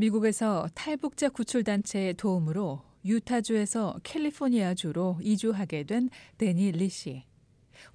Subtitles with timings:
[0.00, 7.24] 미국에서 탈북자 구출단체의 도움으로 유타주에서 캘리포니아주로 이주하게 된 데니 리 씨.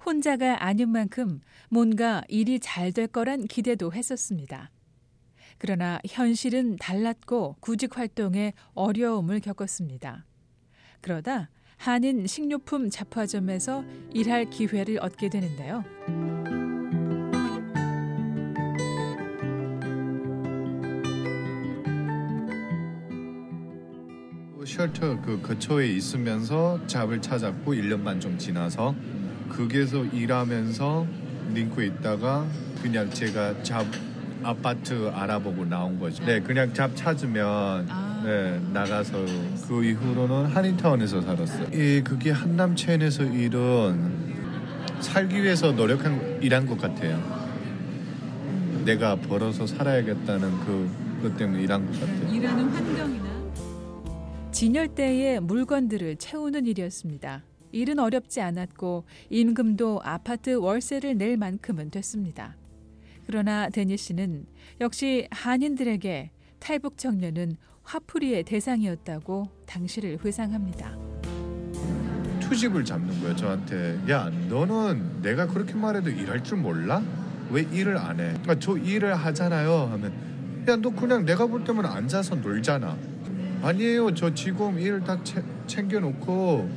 [0.04, 4.70] 혼자가 아닌 만큼 뭔가 일이 잘 될 거란 기대도 했었습니다.
[5.58, 10.26] 그러나 현실은 달랐고 구직 활동에 어려움을 겪었습니다.
[11.00, 15.84] 그러다 한인 식료품 잡화점에서 일할 기회를 얻게 되는데요.
[24.76, 28.94] 쉘터 그 근처에 있으면서 잡을 찾았고 1년 반 좀 지나서
[29.48, 31.06] 거기에서 일하면서
[31.54, 32.44] 링크에 있다가
[32.82, 33.86] 그냥 제가 잡
[34.42, 36.22] 아파트 알아보고 나온 거죠.
[36.26, 38.22] 네, 그냥 잡 찾으면 아.
[38.22, 39.24] 네, 나가서
[39.66, 41.68] 그 이후로는 한인타운에서 살았어요.
[41.72, 44.10] 이 그게 한남 체인에서 일은
[45.00, 47.18] 살기 위해서 노력한 일한 것 같아요.
[48.84, 50.90] 내가 벌어서 살아야겠다는 그,
[51.22, 52.34] 그 때문에 일한 것 같아요.
[52.34, 53.35] 일하는 환경이나
[54.56, 57.42] 진열대에 물건들을 채우는 일이었습니다.
[57.72, 62.56] 일은 어렵지 않았고 임금도 아파트 월세를 낼 만큼은 됐습니다.
[63.26, 64.46] 그러나 데니 씨는
[64.80, 70.96] 역시 한인들에게 탈북 청년은 화풀이의 대상이었다고 당시를 회상합니다.
[72.40, 77.02] 투집을 잡는 거예요 저한테 야 너는 내가 그렇게 말해도 일할 줄 몰라?
[77.50, 78.32] 왜 일을 안 해?
[78.46, 82.96] 아, 저 일을 하잖아요 하면 야 너 그냥 내가 볼 때면 앉아서 놀잖아
[83.70, 84.14] 아니에요.
[84.14, 85.18] 저 지금 일 다
[85.66, 86.70] 챙겨놓고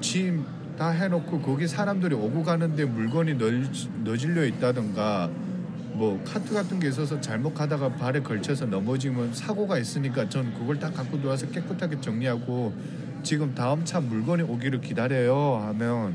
[0.00, 0.44] 짐
[0.76, 3.64] 다 해놓고 거기 사람들이 오고 가는데 물건이 널,
[4.02, 5.30] 너질려 있다던가
[5.92, 10.90] 뭐 카트 같은 게 있어서 잘못 가다가 발에 걸쳐서 넘어지면 사고가 있으니까 전 그걸 다
[10.90, 12.74] 갖고 들어와서 깨끗하게 정리하고
[13.22, 16.12] 지금 다음 차 물건이 오기를 기다려요 하면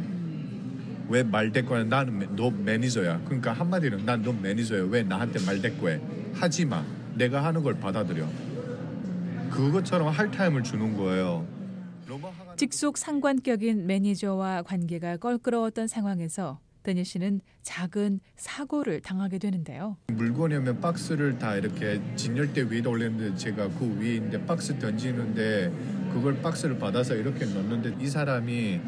[1.08, 3.22] 왜 말대꾸야 나는 매- 너 매니저야.
[3.24, 4.88] 그러니까 한마디로 난 너 매니저야.
[4.90, 6.02] 왜 나한테 말대꾸해?
[6.34, 6.84] 하지마.
[7.16, 8.28] 내가 하는 걸 받아들여
[9.50, 11.46] 그것처럼 hard time을 주는 거예요
[12.56, 19.98] 직속 상관격인 매니저와 관계가 껄끄러웠던 상황에서 데니 씨는 작은 사고를 당하게 되는데요.
[20.08, 25.72] 물건이 오면 박스를 다 이렇게 진열대 위에다 올렸는데 제가 그 위에 있는데 박스 던지는데
[26.14, 28.82] 그걸 박스를 받아서 이렇게 넣는데 이 사람이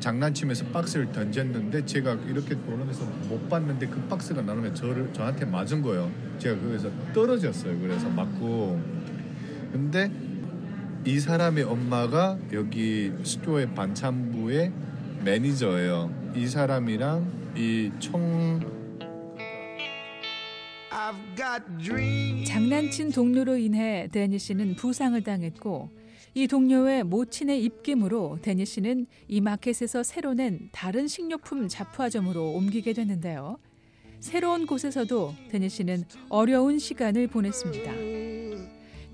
[0.00, 6.10] 장난치면서 박스를 던졌는데 제가 이렇게 돌아면서 못 봤는데 그 박스가 나오면 저를 저한테 맞은 거예요.
[6.38, 7.78] 제가 거기서 떨어졌어요.
[7.80, 9.03] 그래서 맞고
[9.74, 10.08] 근데
[11.04, 14.72] 이 사람의 엄마가 여기 store의 반찬부의
[15.24, 16.32] 매니저예요.
[16.36, 18.60] 이 사람이랑 이총
[20.90, 22.48] I've got dreams.
[22.48, 25.90] 장난친 동료로 인해 데니 씨는 부상을 당했고
[26.34, 33.58] 이 동료의 모친의 입김으로 데니 씨는 이 마켓에서 새로 낸 다른 식료품 잡화점으로 옮기게 됐는데요.
[34.20, 38.33] 새로운 곳에서도 데니 씨는 어려운 시간을 보냈습니다.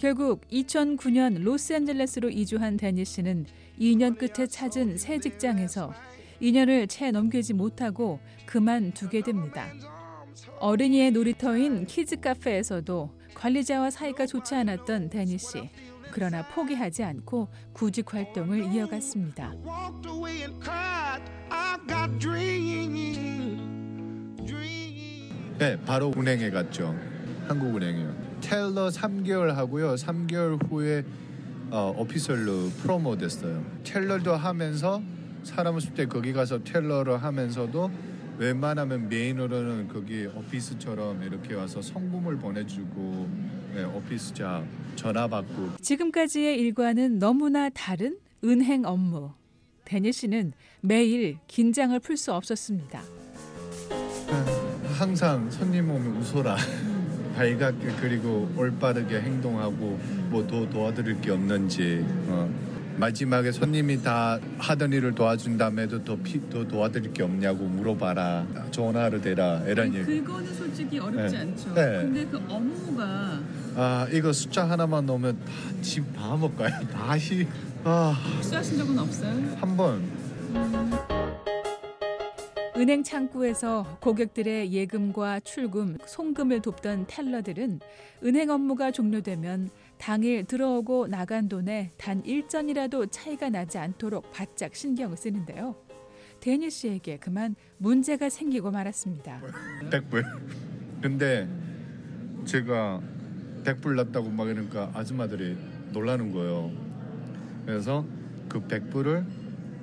[0.00, 3.44] 결국 2009년 로스앤젤레스로 이주한 데니 씨는
[3.78, 5.92] 2년 끝에 찾은 새 직장에서
[6.40, 9.66] 2년을 채 넘기지 못하고 그만두게 됩니다.
[10.58, 15.68] 어린이의 놀이터인 키즈 카페에서도 관리자와 사이가 좋지 않았던 데니 씨.
[16.12, 19.52] 그러나 포기하지 않고 구직 활동을 이어갔습니다.
[25.58, 26.98] 네, 바로 은행에 갔죠.
[27.48, 28.29] 한국은행이요.
[28.40, 29.94] 텔러 3개월 하고요.
[29.94, 31.04] 3개월 후에
[31.70, 33.64] 어, 오피셜로 프로모 됐어요.
[33.84, 35.02] 텔러도 하면서
[35.44, 37.90] 사람 없을 때 거기 가서 텔러를 하면서도
[38.38, 43.28] 웬만하면 메인으로는 거기 오피스처럼 이렇게 와서 성금을 보내주고
[43.74, 44.64] 네, 오피스 잡
[44.96, 49.32] 전화 받고 지금까지의 일과는 너무나 다른 은행 업무.
[49.84, 53.02] 데니 씨는 매일 긴장을 풀 수 없었습니다.
[54.98, 56.56] 항상 손님 오면 웃어라.
[57.40, 62.50] 발갛게 그리고 올바르게 행동하고 뭐 더 도와드릴 게 없는지 어.
[62.96, 68.46] 마지막에 손님이 다 하던 일을 도와준 다음에도 더, 피, 더 도와드릴 게 없냐고 물어봐라
[68.94, 71.40] 하루 되라 이런 얘기 그거는 솔직히 어렵지 네.
[71.40, 71.74] 않죠.
[71.74, 71.82] 네.
[72.02, 73.40] 근데 그 업무가
[73.76, 75.38] 아 이거 숫자 하나만 넣으면
[75.76, 77.46] 다집 봐먹까요 다시
[78.42, 79.32] 수하신 적은 없어요?
[79.56, 81.19] 아한번
[82.80, 87.78] 은행 창구에서 고객들의 예금과 출금, 송금을 돕던 텔러들은
[88.24, 89.68] 은행 업무가 종료되면
[89.98, 95.76] 당일 들어오고 나간 돈에 단 일전이라도 차이가 나지 않도록 바짝 신경을 쓰는데요.
[96.40, 99.42] 데니 씨에게 그만 문제가 생기고 말았습니다.
[99.90, 100.24] 백불
[101.02, 101.46] 근데
[102.46, 103.02] 제가
[103.62, 105.54] 백불 났다고 막 이러니까 아줌마들이
[105.92, 106.70] 놀라는 거예요
[107.66, 108.06] 그래서
[108.48, 109.26] 그 백불을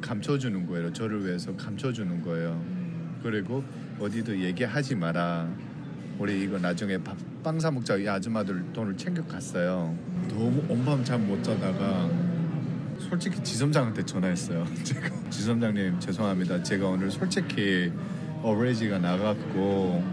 [0.01, 2.76] 감춰주는 거예요 저를 위해서 감춰주는 거예요
[3.23, 3.63] 그리고
[3.99, 5.47] 어디도 얘기하지 마라
[6.19, 9.95] 우리 이거 나중에 바, 빵사 먹자 이 아줌마들 돈을 챙겨 갔어요.
[10.29, 12.09] 너무 온밤 잠 못 자다가
[12.99, 14.65] 솔직히 지점장한테 전화했어요.
[14.83, 16.63] 제가 지점장님 죄송합니다.
[16.63, 17.91] 제가 오늘 솔직히
[18.41, 20.03] 어브레이지가 나갔고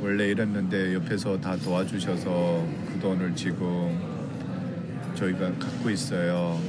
[0.00, 3.96] 원래 이랬는데 옆에서 다 도와주셔서 그 돈을 지금
[5.14, 6.60] 저희가 갖고 있어요.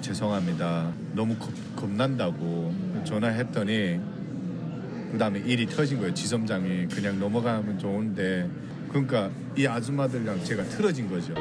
[0.00, 0.92] 죄송합니다.
[1.14, 2.74] 너무 겁, 겁난다고
[3.04, 4.00] 전화했더니
[5.10, 6.12] 그 다음에 일이 터진 거예요.
[6.14, 8.48] 지점장이 그냥 넘어가면 좋은데
[8.88, 11.34] 그러니까 이 아줌마들이랑 제가 틀어진 거죠.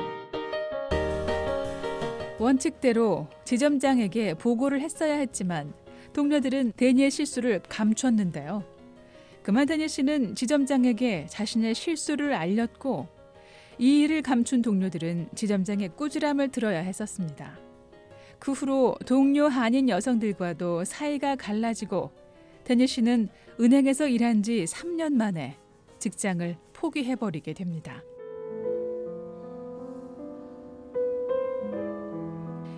[2.38, 5.74] 원칙대로 지점장에게 보고를 했어야 했지만
[6.14, 8.64] 동료들은 데니의 실수를 감췄는데요.
[9.42, 13.08] 그만 데니 씨는 지점장에게 자신의 실수를 알렸고
[13.78, 17.58] 이 일을 감춘 동료들은 지점장의 꾸지람을 들어야 했었습니다.
[18.40, 22.12] 그 후로 동료 한인 여성들과도 사이가 갈라지고
[22.66, 23.30] 데니 씨는
[23.60, 25.58] 은행에서 일한 지 3년 만에
[26.00, 28.04] 직장을 포기해버리게 됩니다.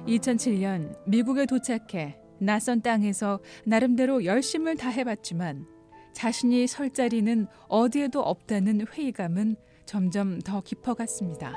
[0.06, 5.66] 2007년 미국에 도착해 낯선 땅에서 나름대로 열심을 다해봤지만
[6.14, 9.56] 자신이 설 자리는 어디에도 없다는 회의감은
[9.86, 11.54] 점점 더 깊어갔습니다.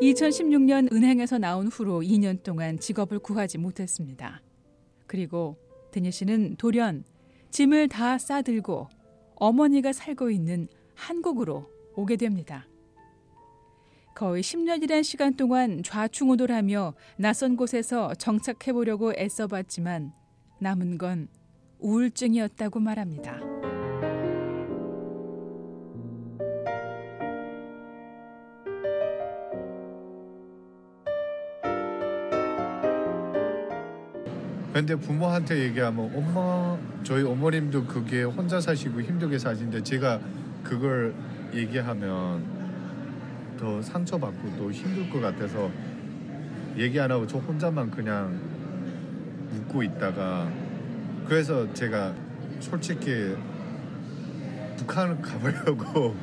[0.00, 4.42] 2016년 은행에서 나온 후로 2년 동안 직업을 구하지 못했습니다.
[5.08, 5.56] 그리고
[5.90, 7.02] 드니 씨는 돌연
[7.50, 8.88] 짐을 다 싸들고
[9.34, 12.68] 어머니가 살고 있는 한국으로 오게 됩니다.
[14.14, 20.12] 거의 10년이란 시간 동안 좌충우돌하며 낯선 곳에서 정착해 보려고 애써봤지만
[20.60, 21.28] 남은 건
[21.78, 23.57] 우울증이었다고 말합니다.
[34.72, 40.20] 근데 부모한테 얘기하면 엄마 저희 어머님도 그게 혼자 사시고 힘들게 사시는데 제가
[40.62, 41.14] 그걸
[41.54, 42.44] 얘기하면
[43.58, 45.70] 더 상처받고 또 힘들 것 같아서
[46.76, 48.38] 얘기 안 하고 저 혼자만 그냥
[49.56, 50.50] 웃고 있다가
[51.26, 52.14] 그래서 제가
[52.60, 53.34] 솔직히
[54.76, 56.14] 북한을 가보려고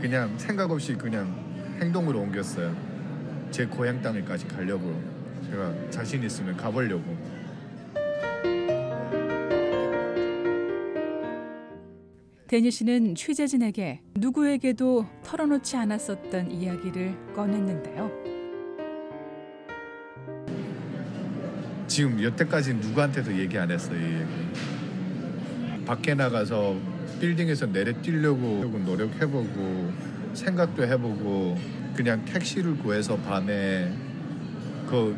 [0.00, 1.34] 그냥 생각 없이 그냥
[1.80, 2.74] 행동으로 옮겼어요.
[3.50, 5.00] 제 고향 땅에까지 가려고
[5.48, 7.35] 제가 자신 있으면 가보려고.
[12.48, 18.08] 데니 씨는 취재진에게 누구에게도 털어놓지 않았었던 이야기를 꺼냈는데요.
[21.88, 23.98] 지금 여태까지 누구한테도 얘기 안 했어요.
[23.98, 25.84] 이 얘기.
[25.84, 26.76] 밖에 나가서
[27.20, 28.46] 빌딩에서 내려 뛰려고
[28.84, 29.92] 노력해보고
[30.34, 31.58] 생각도 해보고
[31.96, 33.92] 그냥 택시를 구해서 밤에
[34.86, 35.16] 그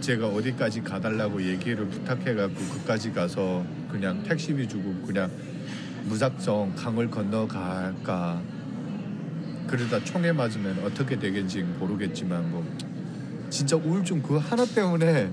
[0.00, 5.30] 제가 어디까지 가달라고 얘기를 부탁해갖고 그까지 가서 그냥 택시비 주고 그냥
[6.08, 8.40] 무작정 강을 건너갈까
[9.66, 12.64] 그러다 총에 맞으면 어떻게 되겠지 모르겠지만 뭐
[13.50, 15.30] 진짜 우울증 그 하나 때문에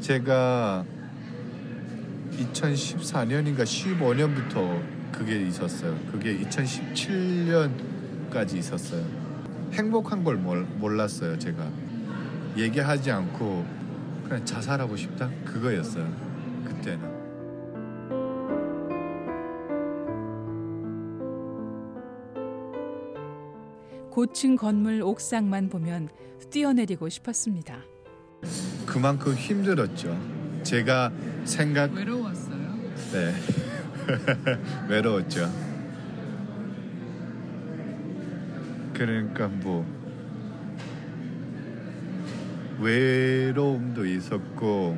[0.00, 0.84] 제가
[2.32, 4.82] 2014년인가 15년부터
[5.12, 5.96] 그게 있었어요.
[6.10, 9.04] 그게 2017년까지 있었어요.
[9.72, 11.70] 행복한 걸 몰, 몰랐어요, 제가.
[12.56, 13.64] 얘기하지 않고
[14.24, 15.30] 그냥 자살하고 싶다?
[15.44, 16.12] 그거였어요.
[16.66, 17.23] 그때는.
[24.14, 26.08] 고층 건물 옥상만 보면
[26.48, 27.80] 뛰어내리고 싶었습니다.
[28.86, 30.16] 그만큼 힘들었죠.
[30.62, 31.10] 제가
[31.44, 32.78] 생각 외로웠어요.
[33.10, 33.34] 네
[34.88, 35.50] 외로웠죠.
[38.92, 39.84] 그러니까 뭐
[42.78, 44.96] 외로움도 있었고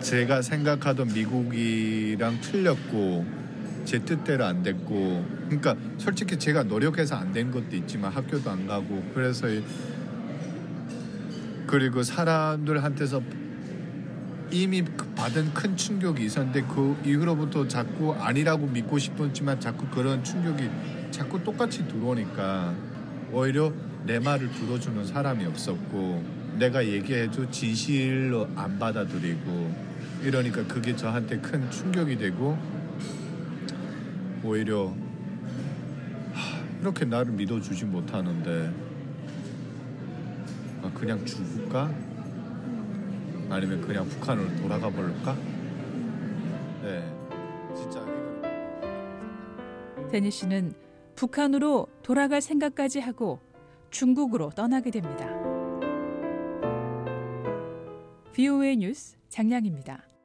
[0.00, 3.41] 제가 생각하던 미국이랑 틀렸고
[3.84, 9.02] 제 뜻대로 안 됐고 그러니까 솔직히 제가 노력해서 안 된 것도 있지만 학교도 안 가고
[9.14, 9.64] 그래서 이-
[11.66, 13.22] 그리고 사람들한테서
[14.50, 20.68] 이미 그 받은 큰 충격이 있었는데 그 이후로부터 자꾸 아니라고 믿고 싶었지만 자꾸 그런 충격이
[21.10, 22.74] 자꾸 똑같이 들어오니까
[23.32, 23.72] 오히려
[24.04, 26.22] 내 말을 들어주는 사람이 없었고
[26.58, 29.74] 내가 얘기해도 진실로 안 받아들이고
[30.22, 32.58] 이러니까 그게 저한테 큰 충격이 되고
[34.44, 34.88] 오히려
[36.32, 38.72] 하, 이렇게 나를 믿어주지 못하는데
[40.82, 41.92] 아, 그냥 죽을까?
[43.48, 45.36] 아니면 그냥 북한으로 돌아가 볼까?
[46.82, 47.04] 네,
[47.76, 48.04] 진짜
[50.10, 50.74] 데니 씨는
[51.14, 53.40] 북한으로 돌아갈 생각까지 하고
[53.90, 55.26] 중국으로 떠나게 됩니다.
[58.32, 60.11] VOA 뉴스 장량입니다.